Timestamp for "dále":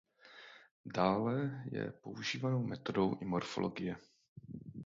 0.85-1.63